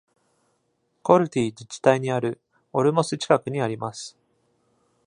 [1.03, 2.41] コルティ自治体にある
[2.73, 4.17] オルモス近くにあります。